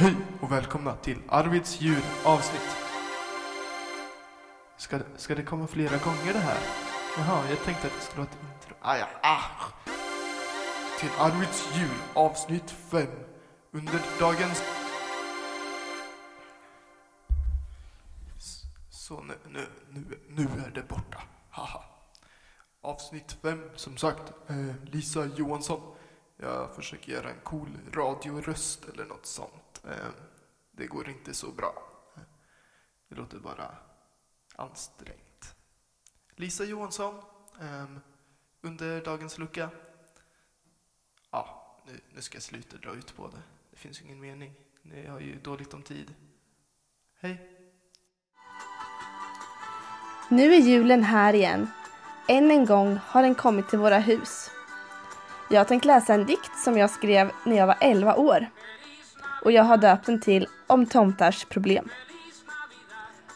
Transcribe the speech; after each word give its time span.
Hej 0.00 0.16
och 0.40 0.52
välkomna 0.52 0.96
till 0.96 1.18
Arvids 1.28 1.80
djuravsnitt. 1.80 2.76
Ska, 4.76 4.98
ska 5.16 5.34
det 5.34 5.42
komma 5.42 5.66
flera 5.66 5.96
gånger 5.96 6.32
det 6.32 6.38
här? 6.38 6.58
Jaha, 7.16 7.50
jag 7.50 7.58
tänkte 7.58 7.86
att 7.86 7.92
det 7.92 8.00
skulle 8.00 8.18
vara 8.18 8.28
ett 8.30 8.38
intro. 8.42 8.76
Ah, 8.80 8.96
ja, 8.96 9.06
ah. 9.22 9.40
Till 11.00 11.08
Arvids 11.18 11.68
jul 11.76 11.96
avsnitt 12.14 12.70
5. 12.70 13.06
Under 13.70 14.00
dagens... 14.20 14.62
Så 18.90 19.22
nu, 19.22 19.34
nu, 19.48 19.66
nu, 19.88 20.18
nu 20.28 20.42
är 20.66 20.70
det 20.74 20.88
borta. 20.88 21.22
Haha. 21.50 21.84
Avsnitt 22.80 23.36
5, 23.42 23.70
som 23.76 23.96
sagt. 23.96 24.32
Eh, 24.46 24.74
Lisa 24.84 25.26
Johansson. 25.36 25.80
Jag 26.36 26.74
försöker 26.74 27.12
göra 27.12 27.30
en 27.30 27.40
cool 27.44 27.78
radioröst 27.92 28.84
eller 28.94 29.04
något 29.04 29.26
sånt. 29.26 29.69
Eh, 29.84 30.10
det 30.70 30.86
går 30.86 31.08
inte 31.08 31.34
så 31.34 31.52
bra. 31.52 31.82
Det 33.08 33.14
låter 33.14 33.38
bara 33.38 33.76
ansträngt. 34.56 35.54
Lisa 36.36 36.64
Johansson, 36.64 37.22
ehm, 37.60 38.00
under 38.60 39.04
dagens 39.04 39.38
lucka. 39.38 39.70
Ja, 41.30 41.76
nu, 41.86 42.00
nu 42.14 42.22
ska 42.22 42.36
jag 42.36 42.42
sluta 42.42 42.76
dra 42.76 42.94
ut 42.94 43.16
på 43.16 43.28
det. 43.28 43.42
Det 43.70 43.76
finns 43.76 44.00
ju 44.00 44.04
ingen 44.04 44.20
mening. 44.20 44.54
Ni 44.82 45.06
har 45.06 45.20
ju 45.20 45.40
dåligt 45.40 45.74
om 45.74 45.82
tid. 45.82 46.14
Hej! 47.20 47.56
Nu 50.28 50.54
är 50.54 50.58
julen 50.58 51.02
här 51.02 51.34
igen. 51.34 51.70
Än 52.28 52.50
en 52.50 52.66
gång 52.66 52.98
har 53.06 53.22
den 53.22 53.34
kommit 53.34 53.68
till 53.68 53.78
våra 53.78 53.98
hus. 53.98 54.50
Jag 55.50 55.60
har 55.60 55.64
tänkt 55.64 55.84
läsa 55.84 56.14
en 56.14 56.26
dikt 56.26 56.58
som 56.64 56.78
jag 56.78 56.90
skrev 56.90 57.30
när 57.44 57.56
jag 57.56 57.66
var 57.66 57.76
11 57.80 58.16
år. 58.16 58.46
Och 59.42 59.52
jag 59.52 59.64
har 59.64 59.76
döpt 59.76 60.06
den 60.06 60.20
till 60.20 60.48
Om 60.66 60.86
tomtars 60.86 61.44
problem. 61.44 61.88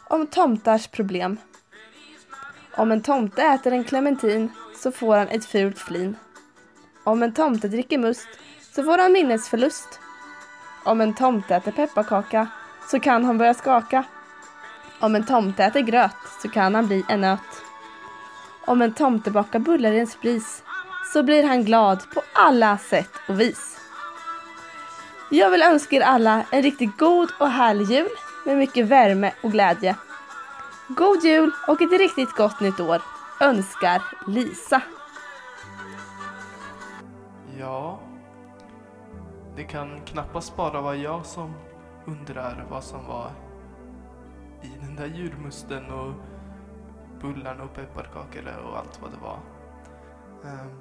Om 0.08 0.26
tomtars 0.26 0.86
problem. 0.86 1.38
Om 2.76 2.92
en 2.92 3.02
tomte 3.02 3.42
äter 3.42 3.72
en 3.72 3.84
clementin 3.84 4.52
så 4.76 4.92
får 4.92 5.16
han 5.16 5.28
ett 5.28 5.44
fult 5.44 5.78
flin. 5.78 6.16
Om 7.04 7.22
en 7.22 7.34
tomte 7.34 7.68
dricker 7.68 7.98
must 7.98 8.28
så 8.72 8.84
får 8.84 8.98
han 8.98 9.12
minnesförlust. 9.12 10.00
Om 10.84 11.00
en 11.00 11.14
tomte 11.14 11.56
äter 11.56 11.72
pepparkaka 11.72 12.48
så 12.90 13.00
kan 13.00 13.24
han 13.24 13.38
börja 13.38 13.54
skaka. 13.54 14.04
Om 15.00 15.14
en 15.14 15.26
tomte 15.26 15.64
äter 15.64 15.80
gröt 15.80 16.16
så 16.42 16.48
kan 16.48 16.74
han 16.74 16.86
bli 16.86 17.04
en 17.08 17.20
nöt. 17.20 17.40
Om 18.66 18.82
en 18.82 18.94
tomte 18.94 19.30
bakar 19.30 19.58
bullar 19.58 19.92
i 19.92 20.00
en 20.00 20.06
spris 20.06 20.62
så 21.12 21.22
blir 21.22 21.42
han 21.42 21.64
glad 21.64 22.10
på 22.14 22.22
alla 22.32 22.78
sätt 22.78 23.10
och 23.28 23.40
vis. 23.40 23.73
Jag 25.30 25.50
vill 25.50 25.62
önska 25.62 25.96
er 25.96 26.00
alla 26.00 26.44
en 26.50 26.62
riktigt 26.62 26.98
god 26.98 27.28
och 27.40 27.48
härlig 27.48 27.84
jul 27.90 28.08
med 28.46 28.58
mycket 28.58 28.86
värme 28.86 29.32
och 29.42 29.52
glädje. 29.52 29.96
God 30.88 31.24
jul 31.24 31.50
och 31.68 31.82
ett 31.82 31.98
riktigt 31.98 32.32
gott 32.32 32.60
nytt 32.60 32.80
år 32.80 33.02
önskar 33.40 34.02
Lisa. 34.26 34.82
Ja, 37.58 38.00
det 39.56 39.64
kan 39.64 40.00
knappast 40.00 40.56
bara 40.56 40.80
vara 40.80 40.96
jag 40.96 41.26
som 41.26 41.54
undrar 42.06 42.66
vad 42.70 42.84
som 42.84 43.06
var 43.06 43.30
i 44.62 44.72
den 44.80 44.96
där 44.96 45.06
julmusten 45.06 45.90
och 45.90 46.12
bullarna 47.20 47.64
och 47.64 47.74
pepparkakorna 47.74 48.60
och 48.60 48.78
allt 48.78 49.02
vad 49.02 49.10
det 49.10 49.18
var. 49.22 49.38
Um, 50.42 50.80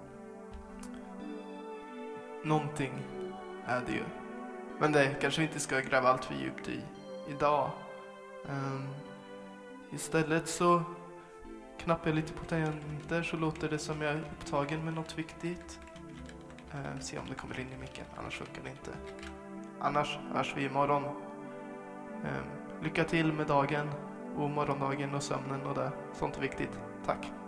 någonting 2.44 2.94
är 3.68 3.82
det 3.86 3.92
ju. 3.92 4.23
Men 4.80 4.92
det 4.92 5.16
kanske 5.22 5.42
vi 5.42 5.48
inte 5.48 5.60
ska 5.60 5.80
gräva 5.80 6.10
allt 6.10 6.26
för 6.26 6.36
djupt 6.36 6.68
i 6.68 6.82
idag. 7.28 7.72
Um, 8.46 8.88
istället 9.92 10.48
så 10.48 10.84
knappar 11.80 12.08
jag 12.08 12.16
lite 12.16 12.34
på 12.34 12.46
tangenter 12.46 13.24
så 13.24 13.38
låter 13.38 13.70
det 13.70 13.80
som 13.80 14.02
jag 14.02 14.12
är 14.12 14.20
upptagen 14.20 14.86
med 14.86 14.94
något 14.94 15.18
viktigt. 15.18 15.80
Um, 16.74 17.02
se 17.02 17.18
om 17.18 17.26
det 17.30 17.36
kommer 17.36 17.60
in 17.60 17.68
i 17.78 17.82
micken, 17.82 18.06
annars 18.18 18.38
funkar 18.38 18.62
det 18.64 18.70
inte. 18.70 18.92
Annars 19.80 20.20
hörs 20.34 20.54
vi 20.58 20.66
imorgon. 20.66 21.04
Um, 21.04 22.84
lycka 22.84 23.04
till 23.04 23.34
med 23.34 23.48
dagen 23.48 23.90
och 24.38 24.50
morgondagen 24.50 25.16
och 25.16 25.24
sömnen 25.24 25.62
och 25.62 25.76
det. 25.76 25.92
Sånt 26.14 26.38
är 26.38 26.42
viktigt. 26.42 26.80
Tack. 27.06 27.43